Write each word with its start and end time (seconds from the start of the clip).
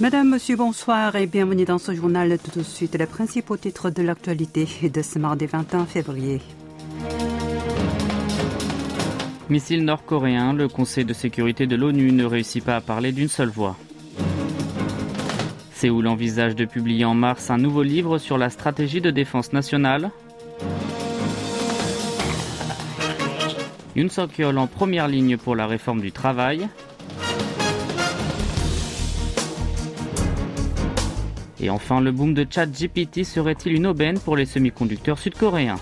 Madame, 0.00 0.28
Monsieur, 0.28 0.54
bonsoir 0.54 1.16
et 1.16 1.26
bienvenue 1.26 1.64
dans 1.64 1.78
ce 1.78 1.92
journal. 1.92 2.38
Tout 2.38 2.56
de 2.60 2.64
suite, 2.64 2.94
les 2.94 3.06
principaux 3.06 3.56
titres 3.56 3.90
de 3.90 4.00
l'actualité 4.00 4.64
de 4.88 5.02
ce 5.02 5.18
mardi 5.18 5.46
21 5.46 5.86
février. 5.86 6.40
Missile 9.50 9.84
nord-coréen, 9.84 10.52
le 10.52 10.68
Conseil 10.68 11.04
de 11.04 11.12
sécurité 11.12 11.66
de 11.66 11.74
l'ONU 11.74 12.12
ne 12.12 12.24
réussit 12.24 12.64
pas 12.64 12.76
à 12.76 12.80
parler 12.80 13.10
d'une 13.10 13.26
seule 13.26 13.48
voix. 13.48 13.76
Séoul 15.72 16.06
envisage 16.06 16.54
de 16.54 16.64
publier 16.64 17.04
en 17.04 17.14
mars 17.14 17.50
un 17.50 17.58
nouveau 17.58 17.82
livre 17.82 18.18
sur 18.18 18.38
la 18.38 18.50
stratégie 18.50 19.00
de 19.00 19.10
défense 19.10 19.52
nationale. 19.52 20.12
Yoon 23.96 24.08
Suk-yeol 24.08 24.58
en 24.58 24.68
première 24.68 25.08
ligne 25.08 25.36
pour 25.36 25.56
la 25.56 25.66
réforme 25.66 26.00
du 26.00 26.12
travail. 26.12 26.68
Et 31.60 31.70
enfin, 31.70 32.00
le 32.00 32.12
boom 32.12 32.34
de 32.34 32.46
ChatGPT 32.48 33.24
serait-il 33.24 33.72
une 33.72 33.86
aubaine 33.86 34.18
pour 34.18 34.36
les 34.36 34.46
semi-conducteurs 34.46 35.18
sud-coréens? 35.18 35.78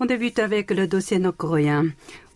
On 0.00 0.06
débute 0.06 0.38
avec 0.38 0.70
le 0.70 0.86
dossier 0.86 1.18
nord-coréen. 1.18 1.86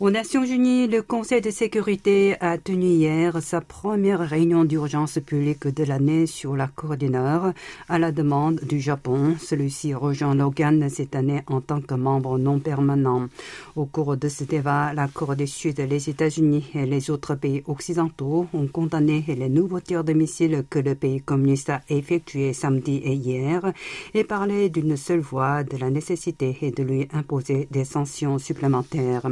Aux 0.01 0.11
Nations 0.11 0.45
Unies, 0.45 0.89
le 0.89 1.01
Conseil 1.01 1.41
de 1.41 1.53
sécurité 1.53 2.35
a 2.41 2.59
tenu 2.59 2.87
hier 2.87 3.41
sa 3.41 3.61
première 3.61 4.19
réunion 4.19 4.65
d'urgence 4.65 5.21
publique 5.25 5.69
de 5.69 5.85
l'année 5.85 6.27
sur 6.27 6.57
la 6.57 6.67
Corée 6.67 6.97
du 6.97 7.09
Nord 7.09 7.53
à 7.89 8.01
la 8.01 8.11
demande 8.11 8.59
du 8.69 8.81
Japon. 8.81 9.37
Celui-ci 9.39 9.95
rejoint 9.95 10.35
l'organe 10.35 10.89
cette 10.89 11.15
année 11.15 11.43
en 11.47 11.61
tant 11.61 11.81
que 11.81 11.95
membre 11.95 12.37
non 12.37 12.59
permanent. 12.59 13.29
Au 13.77 13.85
cours 13.85 14.17
de 14.17 14.29
ce 14.29 14.43
débat, 14.43 14.93
la 14.93 15.07
Corée 15.07 15.37
du 15.37 15.47
Sud, 15.47 15.79
les 15.79 16.11
États-Unis 16.11 16.69
et 16.75 16.85
les 16.85 17.11
autres 17.11 17.37
pays 17.37 17.63
occidentaux 17.67 18.49
ont 18.53 18.67
condamné 18.67 19.25
les 19.29 19.49
nouveaux 19.49 19.79
tirs 19.79 20.03
de 20.03 20.15
missiles 20.15 20.65
que 20.69 20.81
le 20.81 20.97
pays 20.97 21.23
communiste 21.23 21.71
a 21.71 21.81
effectués 21.89 22.55
samedi 22.55 22.97
et 23.05 23.15
hier 23.15 23.73
et 24.15 24.25
parlé 24.25 24.69
d'une 24.69 24.97
seule 24.97 25.21
voix 25.21 25.63
de 25.63 25.77
la 25.77 25.91
nécessité 25.91 26.57
de 26.77 26.83
lui 26.83 27.07
imposer 27.13 27.52
des 27.71 27.85
sanctions 27.85 28.39
supplémentaires. 28.39 29.29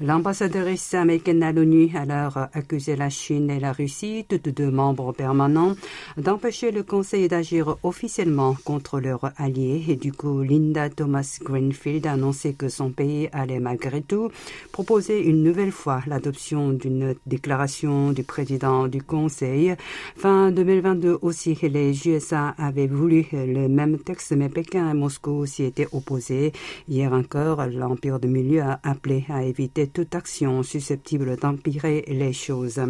L'ambassadrice 0.00 0.94
américaine 0.94 1.42
à 1.42 1.52
l'ONU 1.52 1.90
a 1.94 2.02
alors 2.02 2.38
accusé 2.52 2.96
la 2.96 3.10
Chine 3.10 3.50
et 3.50 3.60
la 3.60 3.72
Russie, 3.72 4.24
toutes 4.28 4.48
deux 4.48 4.70
membres 4.70 5.12
permanents, 5.12 5.74
d'empêcher 6.16 6.70
le 6.70 6.82
Conseil 6.82 7.28
d'agir 7.28 7.76
officiellement 7.82 8.56
contre 8.64 9.00
leurs 9.00 9.32
alliés. 9.36 9.84
Et 9.88 9.96
du 9.96 10.12
coup, 10.12 10.42
Linda 10.42 10.88
Thomas 10.90 11.38
Greenfield 11.42 12.06
a 12.06 12.12
annoncé 12.12 12.54
que 12.54 12.68
son 12.68 12.90
pays 12.90 13.28
allait 13.32 13.60
malgré 13.60 14.02
tout 14.02 14.30
proposer 14.72 15.22
une 15.22 15.42
nouvelle 15.42 15.72
fois 15.72 16.02
l'adoption 16.06 16.70
d'une 16.70 17.14
déclaration 17.26 18.12
du 18.12 18.22
président 18.22 18.88
du 18.88 19.02
Conseil. 19.02 19.74
Fin 20.16 20.50
2022 20.50 21.18
aussi, 21.22 21.56
les 21.62 22.08
USA 22.08 22.54
avaient 22.58 22.86
voulu 22.86 23.26
le 23.32 23.68
même 23.68 23.98
texte, 23.98 24.32
mais 24.32 24.48
Pékin 24.48 24.90
et 24.90 24.94
Moscou 24.94 25.46
s'y 25.46 25.64
étaient 25.64 25.88
opposés. 25.92 26.52
Hier 26.88 27.12
encore, 27.12 27.47
l'Empire 27.56 28.20
du 28.20 28.28
Milieu 28.28 28.62
a 28.62 28.80
appelé 28.82 29.24
à 29.28 29.42
éviter 29.42 29.86
toute 29.86 30.14
action 30.14 30.62
susceptible 30.62 31.36
d'empirer 31.36 32.04
les 32.08 32.32
choses. 32.32 32.80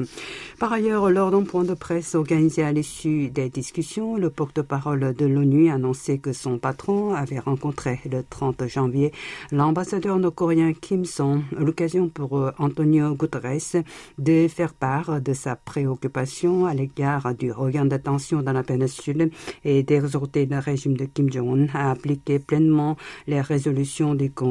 Par 0.59 0.73
ailleurs, 0.73 1.11
lors 1.11 1.31
d'un 1.31 1.45
point 1.45 1.65
de 1.65 1.75
presse 1.75 2.15
organisé 2.15 2.63
à 2.63 2.73
l'issue 2.73 3.31
des 3.31 3.49
discussions, 3.49 4.17
le 4.17 4.31
porte-parole 4.31 5.15
de 5.15 5.27
l'ONU 5.27 5.71
a 5.71 5.75
annoncé 5.75 6.19
que 6.19 6.33
son 6.33 6.59
patron 6.59 7.15
avait 7.15 7.39
rencontré 7.39 8.01
le 8.11 8.23
30 8.23 8.67
janvier 8.67 9.13
l'ambassadeur 9.53 10.19
nord-coréen 10.19 10.73
Kim 10.73 11.05
Song, 11.05 11.43
l'occasion 11.57 12.09
pour 12.09 12.39
euh, 12.39 12.51
Antonio 12.59 13.15
Guterres 13.15 13.83
de 14.19 14.49
faire 14.49 14.75
part 14.75 15.21
de 15.21 15.33
sa 15.33 15.57
préoccupation 15.57 16.67
à 16.67 16.75
l'égard 16.75 17.35
du 17.35 17.53
regain 17.53 17.85
d'attention 17.85 18.43
dans 18.43 18.53
la 18.53 18.63
péninsule 18.63 19.31
et 19.65 19.83
d'exhorter 19.83 20.47
le 20.47 20.59
régime 20.59 20.97
de 20.97 21.05
Kim 21.05 21.31
Jong-un 21.31 21.67
à 21.75 21.91
appliquer 21.91 22.39
pleinement 22.39 22.97
les 23.27 23.41
résolutions 23.41 24.15
du 24.15 24.31
Conseil. 24.31 24.48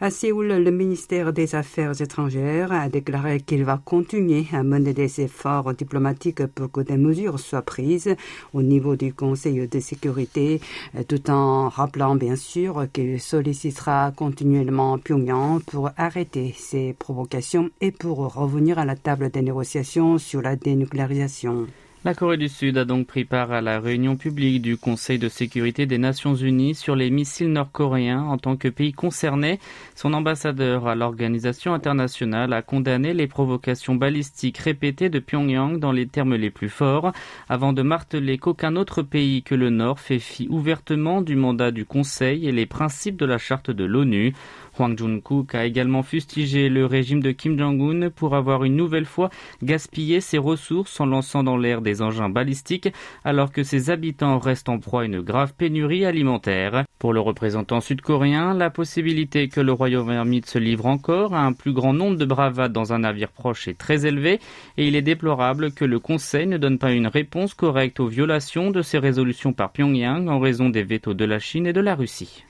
À 0.00 0.10
Séoul, 0.10 0.48
le 0.48 0.70
ministère 0.70 1.32
des 1.32 1.54
Affaires 1.54 2.00
étrangères 2.00 2.72
a 2.72 2.88
déclaré 2.88 3.40
qu'il 3.40 3.64
va 3.64 3.80
continuer 3.84 4.46
à 4.52 4.62
mener 4.62 4.94
des 4.94 5.20
efforts 5.20 5.74
diplomatiques 5.74 6.46
pour 6.46 6.70
que 6.70 6.80
des 6.80 6.96
mesures 6.96 7.38
soient 7.38 7.62
prises 7.62 8.14
au 8.54 8.62
niveau 8.62 8.96
du 8.96 9.12
Conseil 9.12 9.66
de 9.68 9.80
sécurité, 9.80 10.60
tout 11.08 11.30
en 11.30 11.68
rappelant 11.68 12.16
bien 12.16 12.36
sûr 12.36 12.86
qu'il 12.92 13.20
sollicitera 13.20 14.12
continuellement 14.16 14.98
Pyongyang 14.98 15.60
pour 15.62 15.90
arrêter 15.96 16.54
ces 16.56 16.92
provocations 16.92 17.70
et 17.80 17.92
pour 17.92 18.18
revenir 18.34 18.78
à 18.78 18.84
la 18.84 18.96
table 18.96 19.30
des 19.30 19.42
négociations 19.42 20.18
sur 20.18 20.42
la 20.42 20.56
dénucléarisation. 20.56 21.66
La 22.04 22.14
Corée 22.14 22.36
du 22.36 22.48
Sud 22.48 22.78
a 22.78 22.84
donc 22.84 23.08
pris 23.08 23.24
part 23.24 23.50
à 23.50 23.60
la 23.60 23.80
réunion 23.80 24.16
publique 24.16 24.62
du 24.62 24.76
Conseil 24.76 25.18
de 25.18 25.28
sécurité 25.28 25.86
des 25.86 25.98
Nations 25.98 26.36
Unies 26.36 26.76
sur 26.76 26.94
les 26.94 27.10
missiles 27.10 27.50
nord-coréens 27.50 28.22
en 28.22 28.38
tant 28.38 28.56
que 28.56 28.68
pays 28.68 28.92
concerné. 28.92 29.58
Son 29.96 30.12
ambassadeur 30.12 30.86
à 30.86 30.94
l'organisation 30.94 31.74
internationale 31.74 32.52
a 32.52 32.62
condamné 32.62 33.12
les 33.12 33.26
provocations 33.26 33.96
balistiques 33.96 34.58
répétées 34.58 35.08
de 35.08 35.18
Pyongyang 35.18 35.80
dans 35.80 35.90
les 35.90 36.06
termes 36.06 36.36
les 36.36 36.50
plus 36.50 36.68
forts, 36.68 37.10
avant 37.48 37.72
de 37.72 37.82
marteler 37.82 38.38
qu'aucun 38.38 38.76
autre 38.76 39.02
pays 39.02 39.42
que 39.42 39.56
le 39.56 39.70
Nord 39.70 39.98
fait 39.98 40.20
fi 40.20 40.46
ouvertement 40.48 41.22
du 41.22 41.34
mandat 41.34 41.72
du 41.72 41.84
Conseil 41.84 42.46
et 42.46 42.52
les 42.52 42.66
principes 42.66 43.16
de 43.16 43.26
la 43.26 43.38
charte 43.38 43.72
de 43.72 43.84
l'ONU. 43.84 44.32
Hwang 44.78 44.96
Jun-kook 44.96 45.54
a 45.54 45.64
également 45.64 46.02
fustigé 46.02 46.68
le 46.68 46.84
régime 46.84 47.22
de 47.22 47.32
Kim 47.32 47.58
Jong-un 47.58 48.10
pour 48.10 48.36
avoir 48.36 48.62
une 48.62 48.76
nouvelle 48.76 49.06
fois 49.06 49.30
gaspillé 49.62 50.20
ses 50.20 50.38
ressources 50.38 51.00
en 51.00 51.06
lançant 51.06 51.42
dans 51.42 51.56
l'air 51.56 51.80
des 51.80 51.95
engins 52.02 52.28
balistiques 52.28 52.88
alors 53.24 53.52
que 53.52 53.62
ses 53.62 53.90
habitants 53.90 54.38
restent 54.38 54.68
en 54.68 54.78
proie 54.78 55.02
à 55.02 55.04
une 55.04 55.20
grave 55.20 55.54
pénurie 55.54 56.04
alimentaire. 56.04 56.84
Pour 56.98 57.12
le 57.12 57.20
représentant 57.20 57.80
sud-coréen, 57.80 58.54
la 58.54 58.70
possibilité 58.70 59.48
que 59.48 59.60
le 59.60 59.72
Royaume-Uni 59.72 60.42
se 60.46 60.58
livre 60.58 60.86
encore 60.86 61.34
à 61.34 61.44
un 61.44 61.52
plus 61.52 61.72
grand 61.72 61.92
nombre 61.92 62.16
de 62.16 62.24
bravades 62.24 62.72
dans 62.72 62.92
un 62.92 63.00
navire 63.00 63.30
proche 63.30 63.68
est 63.68 63.78
très 63.78 64.06
élevée 64.06 64.40
et 64.78 64.88
il 64.88 64.96
est 64.96 65.02
déplorable 65.02 65.72
que 65.72 65.84
le 65.84 66.00
Conseil 66.00 66.46
ne 66.46 66.56
donne 66.56 66.78
pas 66.78 66.92
une 66.92 67.06
réponse 67.06 67.54
correcte 67.54 68.00
aux 68.00 68.08
violations 68.08 68.70
de 68.70 68.82
ces 68.82 68.98
résolutions 68.98 69.52
par 69.52 69.72
Pyongyang 69.72 70.28
en 70.28 70.38
raison 70.38 70.70
des 70.70 70.82
vétos 70.82 71.14
de 71.14 71.24
la 71.24 71.38
Chine 71.38 71.66
et 71.66 71.72
de 71.72 71.80
la 71.80 71.94
Russie. 71.94 72.45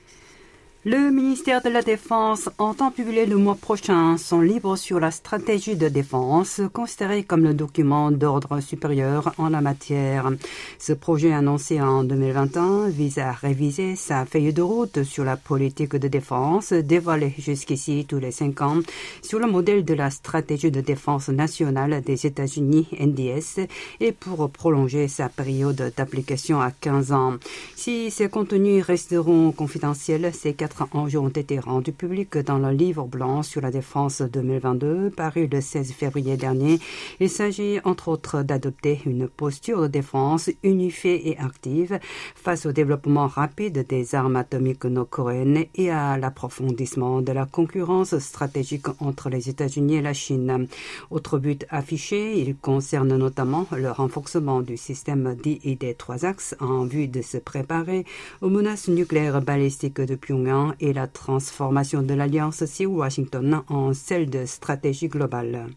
Le 0.85 1.09
ministère 1.11 1.63
de 1.63 1.69
la 1.69 1.81
Défense 1.81 2.49
entend 2.59 2.91
publier 2.91 3.25
le 3.25 3.35
mois 3.35 3.55
prochain 3.55 4.15
son 4.15 4.41
livre 4.41 4.75
sur 4.75 4.99
la 4.99 5.09
stratégie 5.09 5.75
de 5.75 5.89
défense, 5.89 6.61
considéré 6.71 7.23
comme 7.23 7.43
le 7.43 7.55
document 7.55 8.11
d'ordre 8.11 8.61
supérieur 8.61 9.33
en 9.39 9.49
la 9.49 9.59
matière. 9.59 10.31
Ce 10.77 10.93
projet 10.93 11.33
annoncé 11.33 11.81
en 11.81 12.03
2021 12.03 12.89
vise 12.89 13.17
à 13.17 13.31
réviser 13.31 13.95
sa 13.95 14.25
feuille 14.25 14.53
de 14.53 14.61
route 14.61 15.03
sur 15.03 15.25
la 15.25 15.35
politique 15.35 15.95
de 15.95 16.07
défense, 16.07 16.71
dévoilée 16.71 17.33
jusqu'ici 17.37 18.05
tous 18.07 18.19
les 18.19 18.31
cinq 18.31 18.61
ans, 18.61 18.79
sur 19.23 19.39
le 19.39 19.47
modèle 19.47 19.83
de 19.83 19.95
la 19.95 20.11
stratégie 20.11 20.71
de 20.71 20.81
défense 20.81 21.27
nationale 21.29 22.01
des 22.01 22.27
États-Unis, 22.27 22.87
NDS, 22.97 23.67
et 23.99 24.11
pour 24.11 24.49
prolonger 24.51 25.07
sa 25.07 25.27
période 25.27 25.91
d'application 25.97 26.61
à 26.61 26.69
15 26.69 27.11
ans. 27.11 27.33
Si 27.75 28.11
ces 28.11 28.29
contenus 28.29 28.85
resteront 28.85 29.51
confidentiels, 29.51 30.31
quatre 30.67 30.93
enjeux 30.93 31.19
ont 31.19 31.29
été 31.29 31.59
rendus 31.59 31.93
publics 31.93 32.37
dans 32.39 32.57
le 32.57 32.71
livre 32.71 33.05
blanc 33.05 33.41
sur 33.41 33.61
la 33.61 33.71
défense 33.71 34.21
2022 34.21 35.11
paru 35.11 35.47
le 35.49 35.61
16 35.61 35.93
février 35.93 36.35
dernier. 36.35 36.79
Il 37.21 37.29
s'agit 37.29 37.79
entre 37.85 38.09
autres 38.09 38.43
d'adopter 38.43 38.99
une 39.05 39.29
posture 39.29 39.83
de 39.83 39.87
défense 39.87 40.49
unifiée 40.63 41.29
et 41.29 41.37
active 41.37 41.99
face 42.35 42.65
au 42.65 42.73
développement 42.73 43.27
rapide 43.27 43.87
des 43.87 44.13
armes 44.13 44.35
atomiques 44.35 44.83
nord-coréennes 44.83 45.67
et 45.75 45.89
à 45.89 46.17
l'approfondissement 46.17 47.21
de 47.21 47.31
la 47.31 47.45
concurrence 47.45 48.17
stratégique 48.19 48.87
entre 48.99 49.29
les 49.29 49.47
États-Unis 49.47 49.95
et 49.95 50.01
la 50.01 50.13
Chine. 50.13 50.67
Autre 51.11 51.39
but 51.39 51.65
affiché, 51.69 52.41
il 52.41 52.57
concerne 52.57 53.15
notamment 53.15 53.67
le 53.71 53.89
renforcement 53.89 54.61
du 54.61 54.75
système 54.75 55.37
dit 55.41 55.77
des 55.79 55.93
trois 55.93 56.25
axes 56.25 56.57
en 56.59 56.83
vue 56.83 57.07
de 57.07 57.21
se 57.21 57.37
préparer 57.37 58.05
aux 58.41 58.49
menaces 58.49 58.89
nucléaires 58.89 59.41
balistiques 59.41 60.01
de 60.01 60.15
Pyongyang 60.15 60.56
et 60.79 60.93
la 60.93 61.07
transformation 61.07 62.01
de 62.01 62.13
l'alliance 62.13 62.65
Séoul-Washington 62.65 63.61
en 63.67 63.93
celle 63.93 64.29
de 64.29 64.45
stratégie 64.45 65.07
globale. 65.07 65.67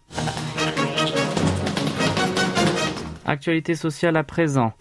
Actualité 3.25 3.75
sociale 3.75 4.17
à 4.17 4.25
présent. 4.25 4.73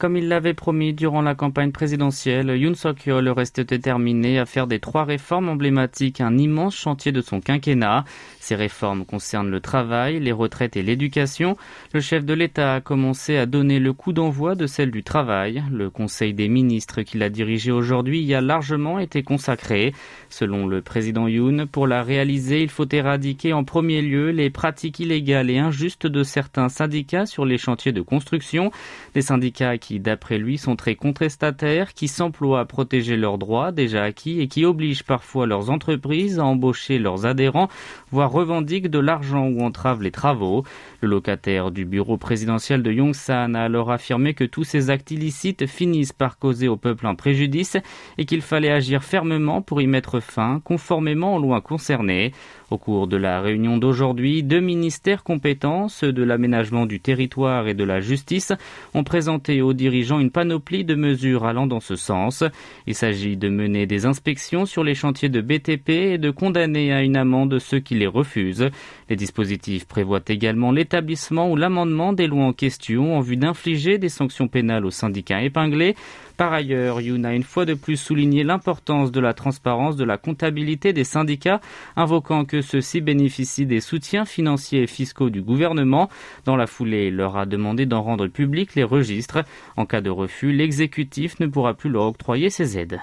Comme 0.00 0.16
il 0.16 0.28
l'avait 0.28 0.54
promis 0.54 0.94
durant 0.94 1.20
la 1.20 1.34
campagne 1.34 1.72
présidentielle, 1.72 2.48
Yoon 2.56 2.72
Suk-yeol 2.72 3.28
reste 3.28 3.60
déterminé 3.60 4.38
à 4.38 4.46
faire 4.46 4.66
des 4.66 4.78
trois 4.78 5.04
réformes 5.04 5.50
emblématiques 5.50 6.22
un 6.22 6.38
immense 6.38 6.74
chantier 6.74 7.12
de 7.12 7.20
son 7.20 7.42
quinquennat. 7.42 8.06
Ces 8.38 8.54
réformes 8.54 9.04
concernent 9.04 9.50
le 9.50 9.60
travail, 9.60 10.18
les 10.18 10.32
retraites 10.32 10.78
et 10.78 10.82
l'éducation. 10.82 11.58
Le 11.92 12.00
chef 12.00 12.24
de 12.24 12.32
l'État 12.32 12.76
a 12.76 12.80
commencé 12.80 13.36
à 13.36 13.44
donner 13.44 13.78
le 13.78 13.92
coup 13.92 14.14
d'envoi 14.14 14.54
de 14.54 14.66
celle 14.66 14.90
du 14.90 15.02
travail. 15.02 15.62
Le 15.70 15.90
Conseil 15.90 16.32
des 16.32 16.48
ministres 16.48 17.02
qu'il 17.02 17.22
a 17.22 17.28
dirigé 17.28 17.70
aujourd'hui 17.70 18.22
y 18.22 18.32
a 18.32 18.40
largement 18.40 19.00
été 19.00 19.22
consacré. 19.22 19.92
Selon 20.30 20.66
le 20.66 20.80
président 20.80 21.28
Yoon, 21.28 21.66
pour 21.66 21.86
la 21.86 22.02
réaliser, 22.02 22.62
il 22.62 22.70
faut 22.70 22.88
éradiquer 22.90 23.52
en 23.52 23.64
premier 23.64 24.00
lieu 24.00 24.30
les 24.30 24.48
pratiques 24.48 24.98
illégales 24.98 25.50
et 25.50 25.58
injustes 25.58 26.06
de 26.06 26.22
certains 26.22 26.70
syndicats 26.70 27.26
sur 27.26 27.44
les 27.44 27.58
chantiers 27.58 27.92
de 27.92 28.00
construction. 28.00 28.72
Des 29.12 29.20
syndicats 29.20 29.76
qui 29.76 29.89
qui, 29.90 29.98
d'après 29.98 30.38
lui, 30.38 30.56
sont 30.56 30.76
très 30.76 30.94
contestataires, 30.94 31.94
qui 31.94 32.06
s'emploient 32.06 32.60
à 32.60 32.64
protéger 32.64 33.16
leurs 33.16 33.38
droits 33.38 33.72
déjà 33.72 34.04
acquis 34.04 34.40
et 34.40 34.46
qui 34.46 34.64
obligent 34.64 35.02
parfois 35.02 35.48
leurs 35.48 35.68
entreprises 35.68 36.38
à 36.38 36.44
embaucher 36.44 37.00
leurs 37.00 37.26
adhérents, 37.26 37.68
voire 38.12 38.30
revendiquent 38.30 38.86
de 38.86 39.00
l'argent 39.00 39.48
ou 39.48 39.62
entravent 39.62 40.02
les 40.02 40.12
travaux. 40.12 40.62
Le 41.00 41.08
locataire 41.08 41.72
du 41.72 41.86
bureau 41.86 42.18
présidentiel 42.18 42.84
de 42.84 42.92
Yongsan 42.92 43.56
a 43.56 43.62
alors 43.62 43.90
affirmé 43.90 44.32
que 44.32 44.44
tous 44.44 44.62
ces 44.62 44.90
actes 44.90 45.10
illicites 45.10 45.66
finissent 45.66 46.12
par 46.12 46.38
causer 46.38 46.68
au 46.68 46.76
peuple 46.76 47.08
un 47.08 47.16
préjudice 47.16 47.76
et 48.16 48.26
qu'il 48.26 48.42
fallait 48.42 48.70
agir 48.70 49.02
fermement 49.02 49.60
pour 49.60 49.82
y 49.82 49.88
mettre 49.88 50.20
fin, 50.20 50.60
conformément 50.62 51.34
aux 51.34 51.40
lois 51.40 51.62
concernées. 51.62 52.30
Au 52.70 52.78
cours 52.78 53.08
de 53.08 53.16
la 53.16 53.40
réunion 53.40 53.78
d'aujourd'hui, 53.78 54.44
deux 54.44 54.60
ministères 54.60 55.24
compétents, 55.24 55.88
ceux 55.88 56.12
de 56.12 56.22
l'aménagement 56.22 56.86
du 56.86 57.00
territoire 57.00 57.66
et 57.66 57.74
de 57.74 57.82
la 57.82 58.00
justice, 58.00 58.52
ont 58.94 59.02
présenté 59.02 59.60
aux 59.60 59.72
dirigeants 59.72 60.20
une 60.20 60.30
panoplie 60.30 60.84
de 60.84 60.94
mesures 60.94 61.46
allant 61.46 61.66
dans 61.66 61.80
ce 61.80 61.96
sens. 61.96 62.44
Il 62.86 62.94
s'agit 62.94 63.36
de 63.36 63.48
mener 63.48 63.86
des 63.86 64.06
inspections 64.06 64.66
sur 64.66 64.84
les 64.84 64.94
chantiers 64.94 65.28
de 65.28 65.40
BTP 65.40 65.88
et 65.88 66.18
de 66.18 66.30
condamner 66.30 66.92
à 66.92 67.02
une 67.02 67.16
amende 67.16 67.58
ceux 67.58 67.80
qui 67.80 67.96
les 67.96 68.06
refusent. 68.06 68.70
Les 69.08 69.16
dispositifs 69.16 69.88
prévoient 69.88 70.20
également 70.28 70.70
l'établissement 70.70 71.50
ou 71.50 71.56
l'amendement 71.56 72.12
des 72.12 72.28
lois 72.28 72.44
en 72.44 72.52
question 72.52 73.16
en 73.16 73.20
vue 73.20 73.36
d'infliger 73.36 73.98
des 73.98 74.08
sanctions 74.08 74.46
pénales 74.46 74.86
aux 74.86 74.92
syndicats 74.92 75.42
épinglés. 75.42 75.96
Par 76.40 76.54
ailleurs, 76.54 77.02
Yoon 77.02 77.24
a 77.24 77.34
une 77.34 77.42
fois 77.42 77.66
de 77.66 77.74
plus 77.74 77.98
souligné 77.98 78.44
l'importance 78.44 79.12
de 79.12 79.20
la 79.20 79.34
transparence 79.34 79.96
de 79.96 80.04
la 80.04 80.16
comptabilité 80.16 80.94
des 80.94 81.04
syndicats, 81.04 81.60
invoquant 81.96 82.46
que 82.46 82.62
ceux-ci 82.62 83.02
bénéficient 83.02 83.66
des 83.66 83.80
soutiens 83.80 84.24
financiers 84.24 84.84
et 84.84 84.86
fiscaux 84.86 85.28
du 85.28 85.42
gouvernement. 85.42 86.08
Dans 86.46 86.56
la 86.56 86.66
foulée, 86.66 87.08
il 87.08 87.16
leur 87.16 87.36
a 87.36 87.44
demandé 87.44 87.84
d'en 87.84 88.00
rendre 88.00 88.26
public 88.26 88.74
les 88.74 88.84
registres. 88.84 89.44
En 89.76 89.84
cas 89.84 90.00
de 90.00 90.08
refus, 90.08 90.50
l'exécutif 90.50 91.38
ne 91.40 91.46
pourra 91.46 91.74
plus 91.74 91.90
leur 91.90 92.04
octroyer 92.04 92.48
ces 92.48 92.78
aides. 92.78 93.00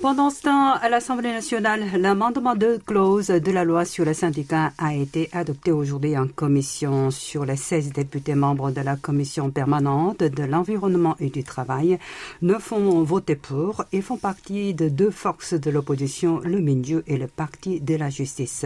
Pendant 0.00 0.30
ce 0.30 0.42
temps, 0.42 0.74
à 0.74 0.88
l'Assemblée 0.88 1.32
nationale, 1.32 1.82
l'amendement 1.98 2.54
de 2.54 2.78
clause 2.86 3.26
de 3.26 3.50
la 3.50 3.64
loi 3.64 3.84
sur 3.84 4.04
les 4.04 4.14
syndicats 4.14 4.70
a 4.78 4.94
été 4.94 5.28
adopté 5.32 5.72
aujourd'hui 5.72 6.16
en 6.16 6.28
commission 6.28 7.10
sur 7.10 7.44
les 7.44 7.56
16 7.56 7.92
députés 7.94 8.36
membres 8.36 8.70
de 8.70 8.80
la 8.80 8.94
commission 8.94 9.50
permanente 9.50 10.22
de 10.22 10.44
l'environnement 10.44 11.16
et 11.18 11.30
du 11.30 11.42
travail. 11.42 11.98
ne 12.42 12.54
font 12.54 13.02
voter 13.02 13.34
pour 13.34 13.86
et 13.90 14.00
font 14.00 14.18
partie 14.18 14.72
de 14.72 14.88
deux 14.88 15.10
forces 15.10 15.54
de 15.54 15.68
l'opposition, 15.68 16.38
le 16.44 16.60
milieu 16.60 17.02
et 17.08 17.16
le 17.16 17.26
Parti 17.26 17.80
de 17.80 17.96
la 17.96 18.08
justice. 18.08 18.64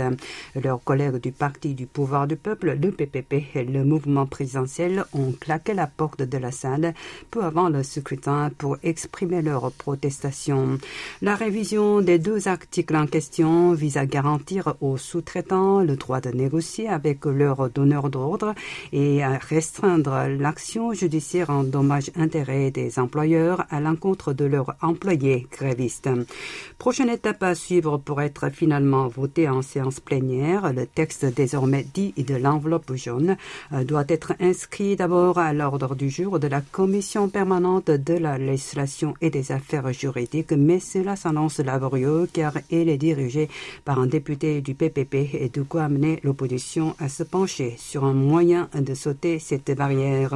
Leurs 0.54 0.84
collègues 0.84 1.16
du 1.16 1.32
Parti 1.32 1.72
du 1.72 1.86
pouvoir 1.86 2.26
du 2.26 2.36
peuple, 2.36 2.76
le 2.78 2.90
PPP 2.90 3.56
et 3.56 3.64
le 3.64 3.84
mouvement 3.84 4.26
présidentiel 4.26 5.06
ont 5.14 5.32
claqué 5.32 5.72
la 5.72 5.86
porte 5.86 6.20
de 6.20 6.36
la 6.36 6.52
salle 6.52 6.92
peu 7.30 7.42
avant 7.42 7.70
le 7.70 7.82
scrutin 7.82 8.50
pour 8.58 8.76
exprimer 8.82 9.40
leur 9.40 9.72
protestation. 9.72 10.76
La 11.24 11.36
révision 11.36 12.00
des 12.00 12.18
deux 12.18 12.48
articles 12.48 12.96
en 12.96 13.06
question 13.06 13.74
vise 13.74 13.96
à 13.96 14.06
garantir 14.06 14.74
aux 14.80 14.96
sous-traitants 14.96 15.78
le 15.78 15.94
droit 15.94 16.20
de 16.20 16.30
négocier 16.30 16.88
avec 16.88 17.26
leur 17.26 17.70
donneur 17.70 18.10
d'ordre 18.10 18.56
et 18.92 19.22
à 19.22 19.38
restreindre 19.38 20.26
l'action 20.36 20.92
judiciaire 20.92 21.50
en 21.50 21.62
dommages-intérêts 21.62 22.72
des 22.72 22.98
employeurs 22.98 23.66
à 23.70 23.78
l'encontre 23.78 24.32
de 24.32 24.46
leurs 24.46 24.74
employés 24.82 25.46
grévistes. 25.52 26.10
Prochaine 26.78 27.08
étape 27.08 27.44
à 27.44 27.54
suivre 27.54 27.98
pour 27.98 28.20
être 28.20 28.50
finalement 28.50 29.06
voté 29.06 29.48
en 29.48 29.62
séance 29.62 30.00
plénière, 30.00 30.72
le 30.72 30.86
texte 30.86 31.24
désormais 31.24 31.86
dit 31.94 32.12
de 32.16 32.34
l'enveloppe 32.34 32.96
jaune 32.96 33.36
euh, 33.72 33.84
doit 33.84 34.06
être 34.08 34.32
inscrit 34.40 34.96
d'abord 34.96 35.38
à 35.38 35.52
l'ordre 35.52 35.94
du 35.94 36.10
jour 36.10 36.40
de 36.40 36.48
la 36.48 36.62
commission 36.62 37.28
permanente 37.28 37.92
de 37.92 38.14
la 38.14 38.38
législation 38.38 39.14
et 39.20 39.30
des 39.30 39.52
affaires 39.52 39.92
juridiques, 39.92 40.50
mais 40.50 40.80
cela 40.80 41.11
s'annonce 41.16 41.58
laborieux 41.58 42.28
car 42.32 42.54
elle 42.70 42.88
est 42.88 42.98
dirigée 42.98 43.48
par 43.84 43.98
un 43.98 44.06
député 44.06 44.60
du 44.60 44.74
PPP 44.74 45.14
et 45.34 45.50
de 45.52 45.62
quoi 45.62 45.84
amener 45.84 46.20
l'opposition 46.22 46.94
à 46.98 47.08
se 47.08 47.22
pencher 47.22 47.74
sur 47.78 48.04
un 48.04 48.12
moyen 48.12 48.68
de 48.74 48.94
sauter 48.94 49.38
cette 49.38 49.70
barrière. 49.76 50.34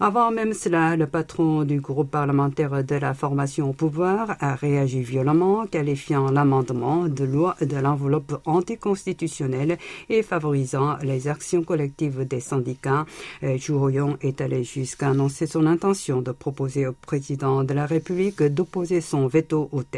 Avant 0.00 0.30
même 0.30 0.52
cela, 0.52 0.96
le 0.96 1.06
patron 1.06 1.64
du 1.64 1.80
groupe 1.80 2.10
parlementaire 2.10 2.84
de 2.84 2.94
la 2.94 3.14
formation 3.14 3.70
au 3.70 3.72
pouvoir 3.72 4.36
a 4.40 4.54
réagi 4.54 5.02
violemment, 5.02 5.66
qualifiant 5.66 6.30
l'amendement 6.30 7.08
de 7.08 7.24
loi 7.24 7.56
de 7.60 7.76
l'enveloppe 7.76 8.40
anticonstitutionnelle 8.44 9.78
et 10.08 10.22
favorisant 10.22 10.96
les 11.02 11.28
actions 11.28 11.62
collectives 11.62 12.26
des 12.26 12.40
syndicats. 12.40 13.06
Young 13.42 14.16
est 14.20 14.40
allé 14.40 14.64
jusqu'à 14.64 15.10
annoncer 15.10 15.46
son 15.46 15.66
intention 15.66 16.22
de 16.22 16.32
proposer 16.32 16.86
au 16.86 16.92
président 16.92 17.64
de 17.64 17.74
la 17.74 17.86
République 17.86 18.42
d'opposer 18.42 19.00
son 19.00 19.26
veto 19.26 19.68
au 19.72 19.82
texte 19.82 19.97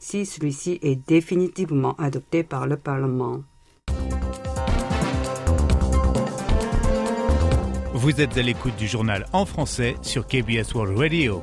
si 0.00 0.26
celui-ci 0.26 0.78
est 0.82 0.96
définitivement 0.96 1.94
adopté 1.98 2.42
par 2.42 2.66
le 2.66 2.76
Parlement. 2.76 3.42
Vous 7.94 8.20
êtes 8.20 8.36
à 8.36 8.42
l'écoute 8.42 8.76
du 8.76 8.86
journal 8.86 9.24
en 9.32 9.46
français 9.46 9.94
sur 10.02 10.26
KBS 10.26 10.74
World 10.74 10.98
Radio. 10.98 11.40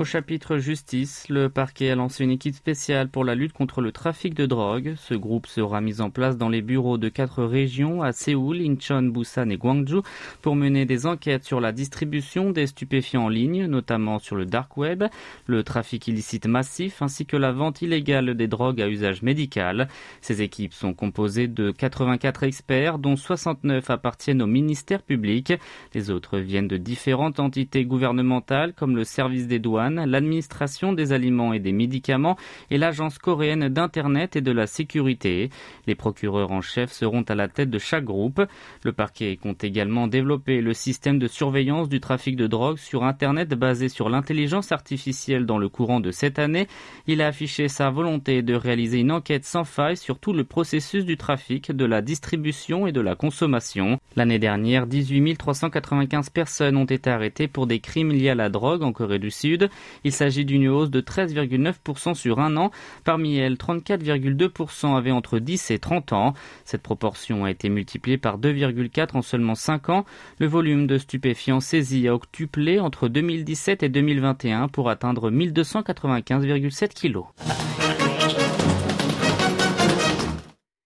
Au 0.00 0.04
chapitre 0.04 0.56
justice, 0.56 1.28
le 1.28 1.50
parquet 1.50 1.90
a 1.90 1.94
lancé 1.94 2.24
une 2.24 2.30
équipe 2.30 2.54
spéciale 2.54 3.10
pour 3.10 3.22
la 3.22 3.34
lutte 3.34 3.52
contre 3.52 3.82
le 3.82 3.92
trafic 3.92 4.32
de 4.32 4.46
drogue. 4.46 4.94
Ce 4.96 5.12
groupe 5.12 5.46
sera 5.46 5.82
mis 5.82 6.00
en 6.00 6.08
place 6.08 6.38
dans 6.38 6.48
les 6.48 6.62
bureaux 6.62 6.96
de 6.96 7.10
quatre 7.10 7.44
régions 7.44 8.02
à 8.02 8.12
Séoul, 8.12 8.62
Incheon, 8.62 9.02
Busan 9.02 9.50
et 9.50 9.58
Gwangju 9.58 10.00
pour 10.40 10.56
mener 10.56 10.86
des 10.86 11.04
enquêtes 11.04 11.44
sur 11.44 11.60
la 11.60 11.72
distribution 11.72 12.50
des 12.50 12.66
stupéfiants 12.66 13.26
en 13.26 13.28
ligne, 13.28 13.66
notamment 13.66 14.18
sur 14.18 14.36
le 14.36 14.46
dark 14.46 14.78
web, 14.78 15.04
le 15.44 15.62
trafic 15.64 16.08
illicite 16.08 16.46
massif 16.46 17.02
ainsi 17.02 17.26
que 17.26 17.36
la 17.36 17.52
vente 17.52 17.82
illégale 17.82 18.34
des 18.34 18.48
drogues 18.48 18.80
à 18.80 18.88
usage 18.88 19.20
médical. 19.20 19.86
Ces 20.22 20.40
équipes 20.40 20.72
sont 20.72 20.94
composées 20.94 21.46
de 21.46 21.72
84 21.72 22.44
experts 22.44 22.98
dont 22.98 23.16
69 23.16 23.90
appartiennent 23.90 24.40
au 24.40 24.46
ministère 24.46 25.02
public. 25.02 25.52
Les 25.92 26.10
autres 26.10 26.38
viennent 26.38 26.68
de 26.68 26.78
différentes 26.78 27.38
entités 27.38 27.84
gouvernementales 27.84 28.72
comme 28.72 28.96
le 28.96 29.04
service 29.04 29.46
des 29.46 29.58
douanes 29.58 29.89
l'administration 29.96 30.92
des 30.92 31.12
aliments 31.12 31.52
et 31.52 31.58
des 31.58 31.72
médicaments 31.72 32.36
et 32.70 32.78
l'agence 32.78 33.18
coréenne 33.18 33.68
d'Internet 33.68 34.36
et 34.36 34.40
de 34.40 34.52
la 34.52 34.66
sécurité. 34.66 35.50
Les 35.86 35.94
procureurs 35.94 36.52
en 36.52 36.60
chef 36.60 36.92
seront 36.92 37.22
à 37.22 37.34
la 37.34 37.48
tête 37.48 37.70
de 37.70 37.78
chaque 37.78 38.04
groupe. 38.04 38.42
Le 38.84 38.92
parquet 38.92 39.36
compte 39.36 39.64
également 39.64 40.06
développer 40.06 40.60
le 40.60 40.74
système 40.74 41.18
de 41.18 41.28
surveillance 41.28 41.88
du 41.88 42.00
trafic 42.00 42.36
de 42.36 42.46
drogue 42.46 42.78
sur 42.78 43.04
Internet 43.04 43.50
basé 43.50 43.88
sur 43.88 44.08
l'intelligence 44.08 44.72
artificielle 44.72 45.46
dans 45.46 45.58
le 45.58 45.68
courant 45.68 46.00
de 46.00 46.10
cette 46.10 46.38
année. 46.38 46.66
Il 47.06 47.22
a 47.22 47.28
affiché 47.28 47.68
sa 47.68 47.90
volonté 47.90 48.42
de 48.42 48.54
réaliser 48.54 49.00
une 49.00 49.12
enquête 49.12 49.44
sans 49.44 49.64
faille 49.64 49.96
sur 49.96 50.18
tout 50.18 50.32
le 50.32 50.44
processus 50.44 51.04
du 51.04 51.16
trafic, 51.16 51.72
de 51.72 51.84
la 51.84 52.02
distribution 52.02 52.86
et 52.86 52.92
de 52.92 53.00
la 53.00 53.14
consommation. 53.14 53.98
L'année 54.16 54.38
dernière, 54.38 54.86
18 54.86 55.30
395 55.36 56.30
personnes 56.30 56.76
ont 56.76 56.84
été 56.84 57.10
arrêtées 57.10 57.48
pour 57.48 57.66
des 57.66 57.80
crimes 57.80 58.12
liés 58.12 58.30
à 58.30 58.34
la 58.34 58.48
drogue 58.48 58.82
en 58.82 58.92
Corée 58.92 59.18
du 59.18 59.30
Sud. 59.30 59.70
Il 60.04 60.12
s'agit 60.12 60.44
d'une 60.44 60.68
hausse 60.68 60.90
de 60.90 61.00
13,9% 61.00 62.14
sur 62.14 62.40
un 62.40 62.56
an. 62.56 62.70
Parmi 63.04 63.36
elles, 63.36 63.54
34,2% 63.54 64.96
avaient 64.96 65.10
entre 65.10 65.38
10 65.38 65.70
et 65.70 65.78
30 65.78 66.12
ans. 66.12 66.34
Cette 66.64 66.82
proportion 66.82 67.44
a 67.44 67.50
été 67.50 67.68
multipliée 67.68 68.18
par 68.18 68.38
2,4 68.38 69.16
en 69.16 69.22
seulement 69.22 69.54
5 69.54 69.88
ans. 69.88 70.04
Le 70.38 70.46
volume 70.46 70.86
de 70.86 70.98
stupéfiants 70.98 71.60
saisis 71.60 72.08
a 72.08 72.14
octuplé 72.14 72.80
entre 72.80 73.08
2017 73.08 73.82
et 73.82 73.88
2021 73.88 74.68
pour 74.68 74.90
atteindre 74.90 75.30
1295,7 75.30 76.88
kilos. 76.88 77.26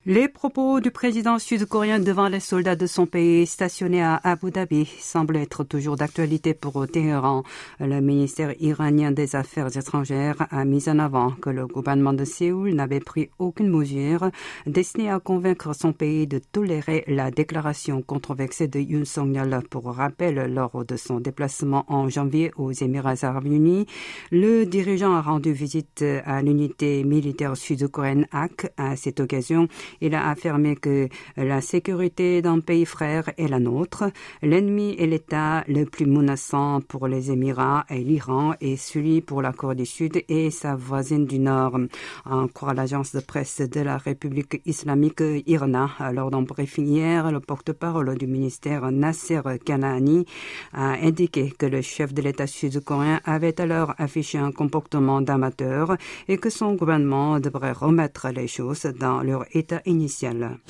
Les 0.07 0.29
propos 0.29 0.81
du 0.81 0.91
président 0.91 1.39
sud-coréen 1.39 1.99
devant 1.99 2.29
les 2.29 2.39
soldats 2.39 2.77
de 2.77 2.87
son 2.87 3.07
pays 3.07 3.47
stationnés 3.47 4.03
à 4.03 4.21
Abu 4.23 4.51
Dhabi 4.51 4.85
semblent 5.01 5.39
être 5.39 5.65
toujours 5.65 5.97
d'actualité 5.97 6.53
pour 6.53 6.87
Téhéran. 6.87 7.43
Le 7.81 8.03
ministère 8.03 8.53
iranien 8.61 9.13
des 9.13 9.35
Affaires 9.35 9.75
étrangères 9.75 10.47
a 10.51 10.67
mis 10.67 10.91
en 10.91 10.99
avant 10.99 11.31
que 11.31 11.49
le 11.49 11.67
gouvernement 11.67 12.13
de 12.13 12.27
Séoul 12.27 12.75
n'avait 12.75 13.01
pris 13.01 13.31
aucune 13.39 13.71
mesure 13.71 14.29
destinée 14.67 15.09
à 15.09 15.21
convaincre 15.21 15.75
son 15.75 15.95
pays 15.95 16.27
de 16.27 16.39
tolérer 16.39 17.05
la 17.07 17.31
déclaration 17.31 18.03
controversée 18.03 18.69
de 18.69 18.81
Yoon 18.81 19.07
Song-yeol. 19.07 19.63
Pour 19.71 19.87
rappel, 19.87 20.53
lors 20.53 20.85
de 20.85 20.97
son 20.97 21.19
déplacement 21.19 21.87
en 21.89 22.11
janvier 22.11 22.51
aux 22.57 22.73
Émirats 22.73 23.25
arabes 23.25 23.47
unis, 23.47 23.87
le 24.31 24.67
dirigeant 24.67 25.15
a 25.15 25.23
rendu 25.23 25.55
visite 25.55 26.05
à 26.27 26.43
l'unité 26.43 27.05
militaire 27.05 27.57
sud-coréenne 27.57 28.27
AK. 28.33 28.71
À 28.77 28.97
cette 28.97 29.21
occasion, 29.21 29.67
il 30.01 30.15
a 30.15 30.29
affirmé 30.29 30.77
que 30.77 31.09
la 31.37 31.61
sécurité 31.61 32.43
d'un 32.43 32.61
pays 32.61 32.87
frère 32.87 33.31
est 33.39 33.49
la 33.49 33.59
nôtre. 33.59 34.05
L'ennemi 34.43 34.97
est 34.99 35.07
l'État 35.07 35.65
le 35.69 35.85
plus 35.85 36.07
menaçant 36.07 36.81
pour 36.81 37.09
les 37.09 37.31
Émirats 37.31 37.85
et 37.91 37.99
l'Iran 37.99 38.55
et 38.61 38.77
celui 38.77 39.21
pour 39.21 39.43
la 39.43 39.53
Corée 39.53 39.75
du 39.75 39.87
Sud 39.87 40.23
et 40.29 40.51
sa 40.51 40.75
voisine 40.75 41.27
du 41.27 41.39
Nord. 41.39 41.79
En 42.25 42.49
croire 42.49 42.75
l'agence 42.75 43.15
de 43.15 43.21
presse 43.21 43.61
de 43.61 43.81
la 43.81 43.97
République 43.97 44.61
islamique 44.67 45.23
IRNA, 45.47 45.91
lors 46.13 46.31
d'un 46.31 46.43
briefing 46.43 46.87
hier, 46.87 47.31
le 47.31 47.41
porte-parole 47.41 48.17
du 48.17 48.27
ministère 48.27 48.91
Nasser 48.91 49.41
Kanani 49.65 50.27
a 50.73 50.93
indiqué 51.03 51.53
que 51.59 51.67
le 51.67 51.83
chef 51.83 52.13
de 52.13 52.23
l'État 52.23 52.47
sud-coréen 52.47 53.21
avait 53.25 53.61
alors 53.61 53.95
affiché 53.99 54.39
un 54.39 54.53
comportement 54.53 55.21
d'amateur 55.21 55.97
et 56.29 56.39
que 56.39 56.51
son 56.51 56.75
gouvernement 56.75 57.41
devrait 57.41 57.73
remettre 57.73 58.29
les 58.31 58.47
choses 58.47 58.85
dans 58.99 59.23
leur 59.23 59.45
état 59.53 59.81
initiale. 59.85 60.61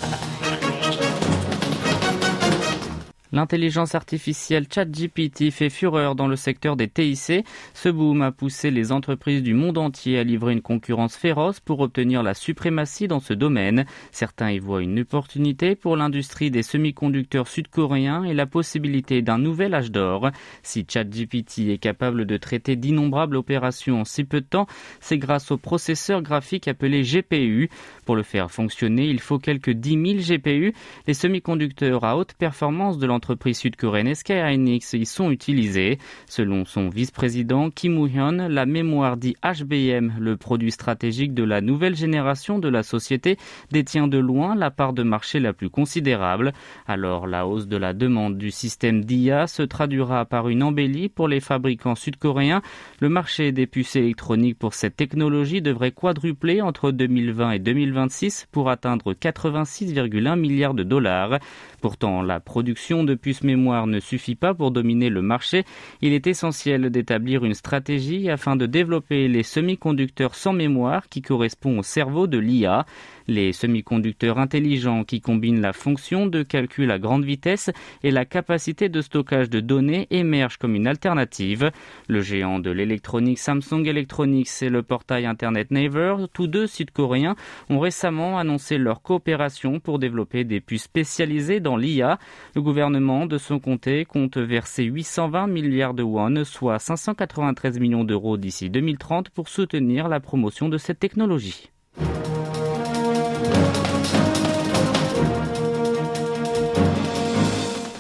L'intelligence 3.35 3.97
artificielle 3.97 4.69
ChatGPT 4.73 5.51
fait 5.51 5.69
fureur 5.69 6.15
dans 6.15 6.29
le 6.29 6.37
secteur 6.37 6.77
des 6.77 6.87
TIC. 6.87 7.45
Ce 7.75 7.89
boom 7.89 8.23
a 8.23 8.31
poussé 8.31 8.71
les 8.71 8.93
entreprises 8.93 9.43
du 9.43 9.55
monde 9.55 9.77
entier 9.77 10.21
à 10.21 10.23
livrer 10.23 10.53
une 10.53 10.63
concurrence 10.63 11.17
féroce 11.17 11.59
pour 11.59 11.81
obtenir 11.81 12.23
la 12.23 12.35
suprématie 12.35 13.09
dans 13.09 13.19
ce 13.19 13.35
domaine. 13.35 13.87
Certains 14.13 14.53
y 14.53 14.61
voient 14.61 14.83
une 14.83 15.01
opportunité 15.01 15.75
pour 15.75 15.97
l'industrie 15.97 16.53
des 16.53 16.63
semi-conducteurs 16.63 17.49
sud-coréens 17.49 18.23
et 18.23 18.35
la 18.35 18.47
possibilité 18.47 19.21
d'un 19.21 19.39
nouvel 19.39 19.75
âge 19.75 19.91
d'or. 19.91 20.31
Si 20.63 20.87
ChatGPT 20.89 21.71
est 21.71 21.79
capable 21.79 22.27
de 22.27 22.37
traiter 22.37 22.77
d'innombrables 22.77 23.35
opérations 23.35 24.03
en 24.03 24.05
si 24.05 24.23
peu 24.23 24.43
de 24.43 24.47
temps, 24.47 24.69
c'est 25.01 25.19
grâce 25.19 25.51
au 25.51 25.57
processeur 25.57 26.23
graphique 26.23 26.69
appelé 26.69 27.03
GPU. 27.03 27.69
Pour 28.05 28.15
le 28.15 28.23
faire 28.23 28.53
fonctionner, 28.53 29.09
il 29.09 29.19
faut 29.19 29.41
quelques 29.41 29.71
10 29.71 30.23
000 30.23 30.39
GPU. 30.39 30.73
Les 31.09 31.15
semi-conducteurs 31.15 32.05
à 32.05 32.17
haute 32.17 32.35
performance 32.35 32.97
de 32.97 33.09
l'entreprise 33.09 33.24
l'entreprise 33.25 33.57
sud-coréenne 33.57 34.15
SK 34.15 34.33
Hynix 34.33 34.93
y 34.93 35.07
sont 35.07 35.31
utilisés. 35.31 35.97
Selon 36.27 36.67
son 36.67 36.91
vice-président 36.91 37.71
Kim 37.71 37.97
Woo-hyun, 37.97 38.51
la 38.51 38.67
mémoire 38.67 39.17
dit 39.17 39.35
HBM, 39.43 40.17
le 40.21 40.37
produit 40.37 40.71
stratégique 40.71 41.33
de 41.33 41.43
la 41.43 41.63
nouvelle 41.63 41.97
génération 41.97 42.59
de 42.59 42.69
la 42.69 42.83
société, 42.83 43.39
détient 43.71 44.09
de 44.09 44.19
loin 44.19 44.55
la 44.55 44.71
part 44.71 44.93
de 44.93 45.03
marché 45.03 45.41
la 45.41 45.55
plus 45.55 45.71
considérable. 45.71 46.53
Alors 46.87 47.27
la 47.27 47.47
hausse 47.47 47.67
de 47.67 47.79
la 47.79 47.95
demande 47.95 48.37
du 48.37 48.51
système 48.51 49.03
d'IA 49.03 49.47
se 49.47 49.63
traduira 49.63 50.27
par 50.27 50.51
une 50.51 50.63
embellie 50.63 51.09
pour 51.09 51.27
les 51.27 51.41
fabricants 51.41 51.95
sud-coréens. 51.95 52.61
Le 53.01 53.09
marché 53.09 53.53
des 53.53 53.67
puces 53.67 53.97
électroniques 53.97 54.59
pour 54.59 54.75
cette 54.75 54.97
technologie 54.97 55.63
devrait 55.63 55.93
quadrupler 55.93 56.61
entre 56.61 56.91
2020 56.91 57.53
et 57.53 57.59
2026 57.59 58.49
pour 58.53 58.69
atteindre 58.69 59.15
86,1 59.15 60.39
milliards 60.39 60.75
de 60.75 60.83
dollars. 60.83 61.39
Pourtant, 61.81 62.21
la 62.21 62.39
production 62.39 63.03
de 63.03 63.14
puces 63.15 63.43
mémoire 63.43 63.87
ne 63.87 64.01
suffit 64.01 64.35
pas 64.35 64.55
pour 64.55 64.71
dominer 64.71 65.11
le 65.11 65.23
marché. 65.23 65.65
Il 66.03 66.13
est 66.13 66.27
essentiel 66.27 66.91
d'établir 66.91 67.45
une 67.45 67.55
stratégie 67.55 68.31
afin 68.31 68.57
de 68.57 68.67
développer 68.67 69.29
les 69.29 69.43
semi-conducteurs 69.43 70.35
sans 70.35 70.53
mémoire 70.53 71.09
qui 71.09 71.23
correspond 71.23 71.79
au 71.79 71.83
cerveau 71.83 72.27
de 72.27 72.39
l'IA. 72.39 72.87
Les 73.27 73.53
semi-conducteurs 73.53 74.39
intelligents 74.39 75.05
qui 75.05 75.21
combinent 75.21 75.63
la 75.63 75.73
fonction 75.73 76.27
de 76.27 76.43
calcul 76.43 76.91
à 76.91 76.99
grande 76.99 77.25
vitesse 77.25 77.71
et 78.03 78.11
la 78.11 78.25
capacité 78.25 78.89
de 78.89 79.01
stockage 79.01 79.49
de 79.49 79.61
données 79.61 80.07
émergent 80.11 80.59
comme 80.59 80.75
une 80.75 80.87
alternative. 80.87 81.71
Le 82.09 82.21
géant 82.21 82.59
de 82.59 82.71
l'électronique 82.71 83.39
Samsung 83.39 83.87
Electronics 83.87 84.63
et 84.63 84.69
le 84.69 84.83
portail 84.83 85.27
internet 85.27 85.71
Naver, 85.71 86.17
tous 86.33 86.47
deux 86.47 86.67
sud-coréens, 86.67 87.37
ont 87.71 87.79
récemment 87.79 88.39
annoncé 88.39 88.77
leur 88.77 89.01
coopération 89.01 89.81
pour 89.81 89.99
développer 89.99 90.45
des 90.45 90.61
puces 90.61 90.85
spécialisées 90.85 91.61
dans 91.61 91.77
l'IA. 91.77 92.19
Le 92.55 92.63
gouvernement, 92.63 93.27
de 93.27 93.39
son 93.39 93.59
côté, 93.59 94.05
compte 94.05 94.37
verser 94.37 94.85
820 94.85 95.47
milliards 95.47 95.95
de 95.95 96.03
won, 96.03 96.45
soit 96.45 96.79
593 96.79 97.81
millions 97.81 98.05
d'euros 98.05 98.37
d'ici 98.37 98.71
2030 98.71 99.31
pour 99.31 99.49
soutenir 99.49 100.09
la 100.09 100.21
promotion 100.21 100.69
de 100.69 100.79
cette 100.79 100.99
technologie. 100.99 101.71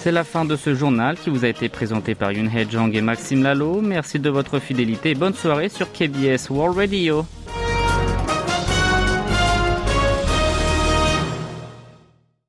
C'est 0.04 0.12
la 0.12 0.22
fin 0.22 0.44
de 0.44 0.54
ce 0.54 0.74
journal 0.74 1.16
qui 1.16 1.30
vous 1.30 1.46
a 1.46 1.48
été 1.48 1.70
présenté 1.70 2.14
par 2.14 2.30
Yoon 2.30 2.50
Hee 2.54 2.70
Jong 2.70 2.94
et 2.94 3.00
Maxime 3.00 3.42
Lalo. 3.42 3.80
Merci 3.80 4.18
de 4.18 4.28
votre 4.28 4.58
fidélité 4.58 5.12
et 5.12 5.14
bonne 5.14 5.32
soirée 5.32 5.70
sur 5.70 5.90
KBS 5.92 6.50
World 6.50 6.76
Radio. 6.76 7.24